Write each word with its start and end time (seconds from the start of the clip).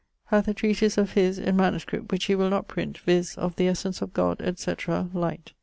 hath 0.29 0.47
a 0.47 0.53
treatise 0.55 0.97
of 0.97 1.11
his 1.11 1.37
in 1.37 1.55
manuscript, 1.55 2.11
which 2.11 2.25
he 2.25 2.33
will 2.33 2.49
not 2.49 2.67
print, 2.67 2.97
viz. 2.97 3.37
'Of 3.37 3.55
the 3.57 3.67
Essence 3.67 4.01
of 4.01 4.13
God, 4.13 4.41
&c. 4.57 4.71
Light.' 5.13 5.53